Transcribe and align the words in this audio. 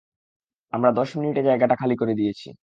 আমরা 0.73 0.91
দশ 0.91 1.09
মিনিটে 1.17 1.41
জায়গাটা 1.43 1.75
খালি 1.77 1.95
করে 1.97 2.13
দিয়েছি। 2.15 2.47